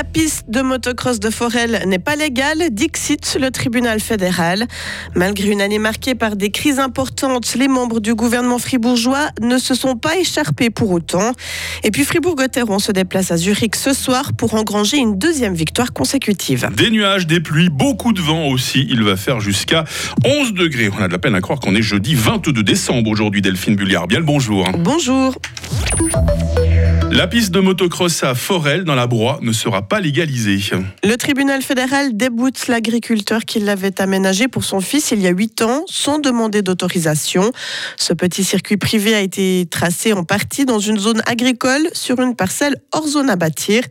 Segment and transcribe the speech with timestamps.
[0.00, 4.66] La piste de motocross de Forel n'est pas légale, dixit le tribunal fédéral.
[5.14, 9.74] Malgré une année marquée par des crises importantes, les membres du gouvernement fribourgeois ne se
[9.74, 11.32] sont pas écharpés pour autant.
[11.84, 16.70] Et puis Fribourg-Gotteron se déplace à Zurich ce soir pour engranger une deuxième victoire consécutive.
[16.74, 18.86] Des nuages, des pluies, beaucoup de vent aussi.
[18.88, 19.84] Il va faire jusqu'à
[20.24, 20.88] 11 degrés.
[20.88, 24.06] On a de la peine à croire qu'on est jeudi 22 décembre aujourd'hui, Delphine Bulliard.
[24.06, 24.66] Bien le bonjour.
[24.78, 25.34] Bonjour.
[27.12, 30.60] La piste de motocross à Forel dans la Broye ne sera pas légalisée.
[31.02, 35.62] Le tribunal fédéral déboute l'agriculteur qui l'avait aménagé pour son fils il y a 8
[35.62, 37.50] ans sans demander d'autorisation.
[37.96, 42.36] Ce petit circuit privé a été tracé en partie dans une zone agricole sur une
[42.36, 43.82] parcelle hors zone à bâtir.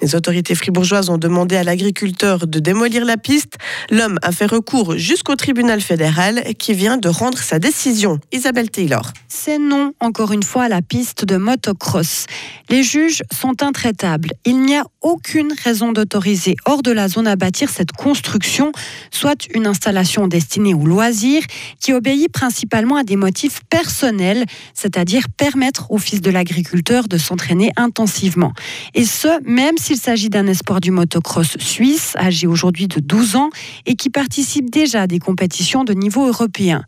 [0.00, 3.58] Les autorités fribourgeoises ont demandé à l'agriculteur de démolir la piste.
[3.90, 8.18] L'homme a fait recours jusqu'au tribunal fédéral qui vient de rendre sa décision.
[8.32, 9.12] Isabelle Taylor.
[9.28, 12.26] C'est non, encore une fois, à la piste de motocross.
[12.70, 14.30] Les juges sont intraitables.
[14.44, 18.72] Il n'y a aucune raison d'autoriser hors de la zone à bâtir cette construction,
[19.10, 21.42] soit une installation destinée aux loisirs
[21.80, 27.72] qui obéit principalement à des motifs personnels, c'est-à-dire permettre au fils de l'agriculteur de s'entraîner
[27.76, 28.52] intensivement.
[28.94, 33.50] Et ce, même s'il s'agit d'un espoir du motocross suisse, âgé aujourd'hui de 12 ans,
[33.86, 36.84] et qui participe déjà à des compétitions de niveau européen.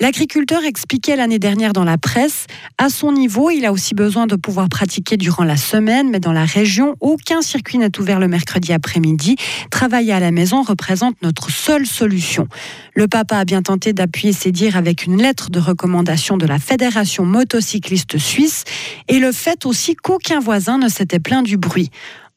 [0.00, 2.46] L'agriculteur expliquait l'année dernière dans la presse,
[2.78, 6.32] à son niveau, il a aussi besoin de pouvoir pratiquer durant la semaine, mais dans
[6.32, 9.36] la région, aucun circuit n'est ouvert le mercredi après-midi.
[9.70, 12.48] Travailler à la maison représente notre seule solution.
[12.94, 16.58] Le papa a bien tenté d'appuyer ses dires avec une lettre de recommandation de la
[16.58, 18.64] Fédération motocycliste suisse
[19.08, 21.90] et le fait aussi qu'aucun voisin ne s'était plaint du bruit.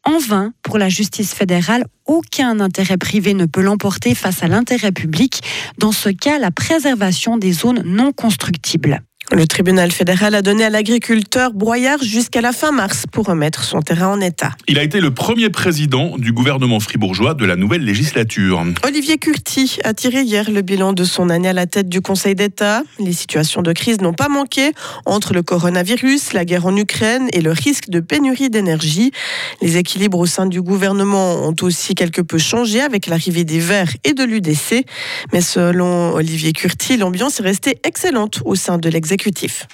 [0.08, 4.92] En vain, pour la justice fédérale, aucun intérêt privé ne peut l'emporter face à l'intérêt
[4.92, 5.42] public,
[5.80, 9.02] dans ce cas la préservation des zones non constructibles.
[9.32, 13.82] Le tribunal fédéral a donné à l'agriculteur broyard jusqu'à la fin mars pour remettre son
[13.82, 14.52] terrain en état.
[14.68, 18.64] Il a été le premier président du gouvernement fribourgeois de la nouvelle législature.
[18.86, 22.36] Olivier Curti a tiré hier le bilan de son année à la tête du Conseil
[22.36, 22.84] d'État.
[23.00, 24.74] Les situations de crise n'ont pas manqué
[25.08, 29.12] entre le coronavirus, la guerre en Ukraine et le risque de pénurie d'énergie.
[29.60, 33.92] Les équilibres au sein du gouvernement ont aussi quelque peu changé avec l'arrivée des Verts
[34.04, 34.86] et de l'UDC.
[35.34, 39.15] Mais selon Olivier Curti, l'ambiance est restée excellente au sein de l'exécutif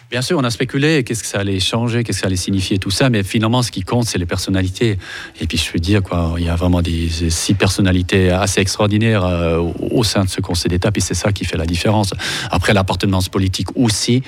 [0.09, 2.77] Bien sûr, on a spéculé qu'est-ce que ça allait changer, qu'est-ce que ça allait signifier,
[2.77, 4.97] tout ça, mais finalement, ce qui compte, c'est les personnalités.
[5.39, 6.81] Et puis, je veux dire, quoi, il y a vraiment
[7.29, 9.59] six personnalités assez extraordinaires euh,
[9.91, 12.13] au sein de ce Conseil d'État, puis c'est ça qui fait la différence.
[12.49, 14.21] Après, l'appartenance politique aussi,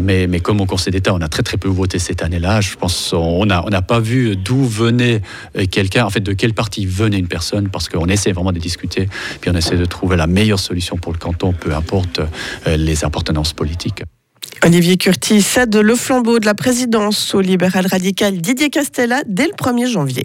[0.00, 2.76] mais, mais comme au Conseil d'État, on a très très peu voté cette année-là, je
[2.76, 5.22] pense on n'a on pas vu d'où venait
[5.56, 8.58] euh, quelqu'un, en fait, de quel parti venait une personne, parce qu'on essaie vraiment de
[8.58, 9.08] discuter,
[9.40, 12.20] puis on essaie de trouver la meilleure solution pour le canton, peu importe
[12.66, 14.02] euh, les appartenances politiques.
[14.64, 19.52] Olivier Curti cède le flambeau de la présidence au libéral radical Didier Castella dès le
[19.54, 20.24] 1er janvier.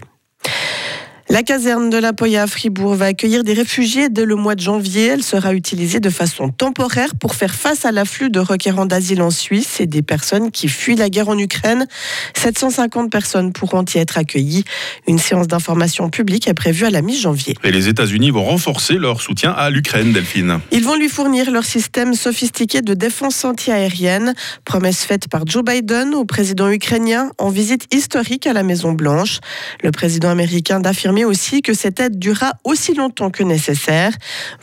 [1.30, 4.62] La caserne de la Poya à Fribourg va accueillir des réfugiés dès le mois de
[4.62, 5.08] janvier.
[5.08, 9.28] Elle sera utilisée de façon temporaire pour faire face à l'afflux de requérants d'asile en
[9.28, 11.86] Suisse et des personnes qui fuient la guerre en Ukraine.
[12.34, 14.64] 750 personnes pourront y être accueillies.
[15.06, 17.56] Une séance d'information publique est prévue à la mi-janvier.
[17.62, 20.60] Et les États-Unis vont renforcer leur soutien à l'Ukraine, Delphine.
[20.72, 24.32] Ils vont lui fournir leur système sophistiqué de défense anti-aérienne.
[24.64, 29.40] Promesse faite par Joe Biden au président ukrainien en visite historique à la Maison-Blanche.
[29.82, 34.12] Le président américain d'affirmer aussi que cette aide durera aussi longtemps que nécessaire.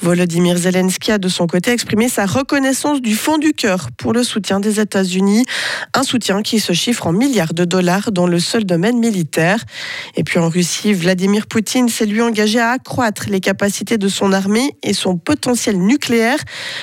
[0.02, 4.24] Volodymyr Zelensky a de son côté exprimé sa reconnaissance du fond du cœur pour le
[4.24, 5.46] soutien des États-Unis,
[5.94, 9.64] un soutien qui se chiffre en milliards de dollars dans le seul domaine militaire.
[10.16, 14.32] Et puis en Russie, Vladimir Poutine s'est lui engagé à accroître les capacités de son
[14.32, 16.40] armée et son potentiel nucléaire.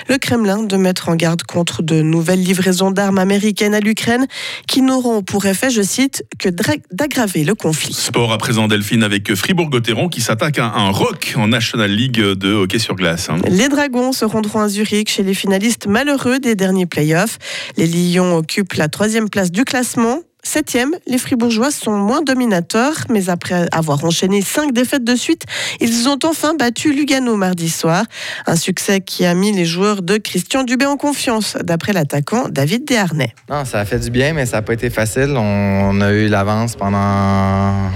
[0.08, 4.26] Le Kremlin de mettre en garde contre de nouvelles livraisons d'armes américaines à l'Ukraine
[4.66, 7.94] qui n'auront pour effet, je cite, que d'aggraver le conflit.
[7.94, 9.61] Sport à présent Delphine avec Fribourg
[10.10, 13.28] qui s'attaque à un rock en National League de hockey sur glace.
[13.30, 13.36] Hein.
[13.48, 17.38] Les Dragons se rendront à Zurich chez les finalistes malheureux des derniers playoffs.
[17.76, 20.20] Les Lions occupent la troisième place du classement.
[20.44, 25.44] Septième, les Fribourgeois sont moins dominateurs, mais après avoir enchaîné cinq défaites de suite,
[25.80, 28.04] ils ont enfin battu Lugano mardi soir.
[28.46, 32.84] Un succès qui a mis les joueurs de Christian Dubé en confiance, d'après l'attaquant David
[32.84, 33.34] Desharnais.
[33.48, 35.32] Non, ça a fait du bien, mais ça n'a pas été facile.
[35.36, 37.88] On a eu l'avance pendant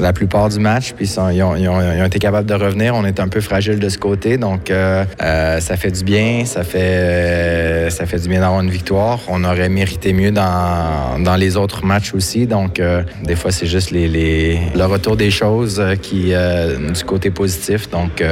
[0.00, 2.94] la plupart du match, puis ils ont, été capables de revenir.
[2.94, 6.44] On est un peu fragile de ce côté, donc euh, euh, ça fait du bien,
[6.44, 9.20] ça fait, euh, ça fait du bien d'avoir une victoire.
[9.28, 12.80] On aurait mérité mieux dans, dans les autres matchs aussi, donc
[13.24, 17.90] des fois c'est juste le retour des choses qui du côté positif.
[17.90, 18.22] Donc,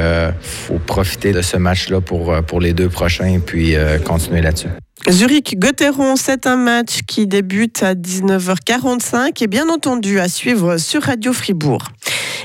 [0.41, 4.69] faut profiter de ce match-là pour, pour les deux prochains et puis continuer là-dessus.
[5.09, 11.31] Zurich-Gotteron, c'est un match qui débute à 19h45 et bien entendu à suivre sur Radio
[11.31, 11.81] Fribourg.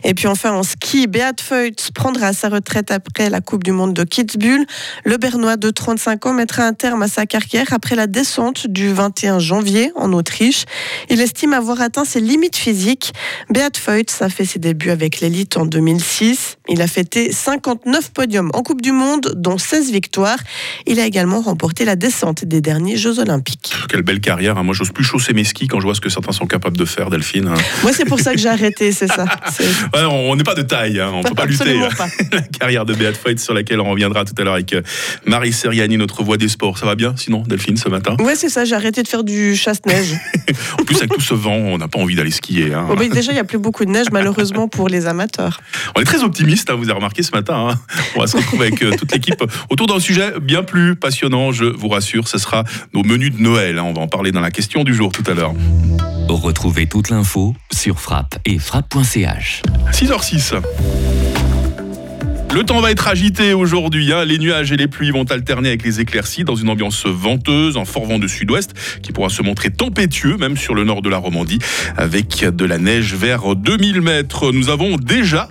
[0.04, 3.94] Et puis enfin en ski, Beat Feutz prendra sa retraite après la Coupe du Monde
[3.94, 4.64] de Kitzbühel.
[5.04, 8.92] Le Bernois de 35 ans mettra un terme à sa carrière après la descente du
[8.92, 10.64] 21 janvier en Autriche.
[11.10, 13.12] Il estime avoir atteint ses limites physiques.
[13.50, 16.58] Beat Feutz a fait ses débuts avec l'élite en 2006.
[16.68, 20.38] Il a fêté 59 podiums en Coupe du Monde, dont 16 victoires.
[20.86, 23.74] Il a également remporté la descente des derniers Jeux Olympiques.
[23.88, 24.58] Quelle belle carrière.
[24.58, 24.62] Hein.
[24.62, 26.84] Moi, j'ose plus chausser mes skis quand je vois ce que certains sont capables de
[26.84, 27.48] faire, Delphine.
[27.48, 27.54] Hein.
[27.82, 29.26] Moi, c'est pour ça que j'ai arrêté, c'est ça.
[29.94, 31.10] Ouais, on n'est pas de taille, hein.
[31.12, 31.78] on ne peut pas lutter.
[32.32, 34.82] la carrière de Beat Feutz sur laquelle on reviendra tout à l'heure avec euh,
[35.26, 36.78] Marie Seriani, notre voix des sports.
[36.78, 38.16] Ça va bien sinon, Delphine, ce matin?
[38.20, 38.64] Ouais, c'est ça.
[38.64, 40.14] J'ai arrêté de faire du chasse-neige.
[40.80, 42.72] en plus, avec tout ce vent, on n'a pas envie d'aller skier.
[42.72, 42.86] Hein.
[43.12, 45.60] déjà, il n'y a plus beaucoup de neige, malheureusement, pour les amateurs.
[45.94, 47.78] On est très optimiste, vous avez remarqué ce matin.
[48.16, 51.64] On va se retrouver avec euh, toute l'équipe autour d'un sujet bien plus passionnant, je
[51.64, 52.28] vous rassure.
[52.28, 53.78] Ce sera nos menus de Noël.
[53.78, 55.54] On va en parler dans la question du jour tout à l'heure.
[56.28, 59.62] Retrouvez toute l'info sur frappe et frappe.ch.
[59.92, 60.60] 6h06.
[62.54, 64.12] Le temps va être agité aujourd'hui.
[64.12, 64.26] Hein.
[64.26, 67.86] Les nuages et les pluies vont alterner avec les éclaircies dans une ambiance venteuse, en
[67.86, 71.16] fort vent de sud-ouest, qui pourra se montrer tempétueux, même sur le nord de la
[71.16, 71.60] Romandie,
[71.96, 74.52] avec de la neige vers 2000 mètres.
[74.52, 75.48] Nous avons déjà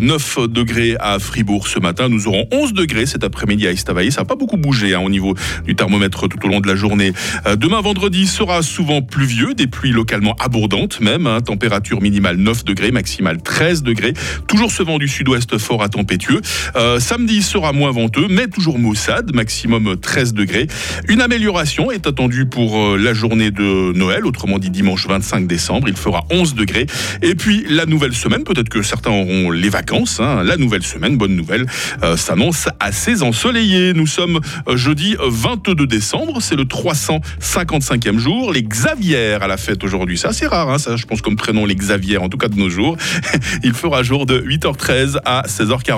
[0.00, 2.08] 9 euh, degrés à Fribourg ce matin.
[2.08, 4.12] Nous aurons 11 degrés cet après-midi à Estavayer.
[4.12, 5.34] Ça n'a pas beaucoup bougé hein, au niveau
[5.66, 7.12] du thermomètre tout au long de la journée.
[7.46, 11.26] Euh, demain, vendredi, sera souvent pluvieux, des pluies localement abondantes même.
[11.26, 11.40] Hein.
[11.40, 14.14] Température minimale 9 degrés, maximale 13 degrés.
[14.46, 16.42] Toujours ce vent du sud-ouest fort à tempétueux.
[16.76, 20.66] Euh, samedi sera moins venteux, mais toujours maussade, maximum 13 degrés.
[21.08, 25.88] Une amélioration est attendue pour euh, la journée de Noël, autrement dit dimanche 25 décembre.
[25.88, 26.86] Il fera 11 degrés.
[27.22, 30.20] Et puis la nouvelle semaine, peut-être que certains auront les vacances.
[30.20, 30.42] Hein.
[30.42, 31.66] la nouvelle semaine, bonne nouvelle,
[32.02, 33.92] euh, s'annonce assez ensoleillé.
[33.94, 34.40] Nous sommes
[34.74, 38.52] jeudi 22 décembre, c'est le 355e jour.
[38.52, 40.18] Les Xavières à la fête aujourd'hui.
[40.18, 42.56] C'est assez rare, hein, ça, je pense, comme prénom, les Xavières, en tout cas de
[42.56, 42.96] nos jours.
[43.62, 45.84] Il fera jour de 8h13 à 16h40.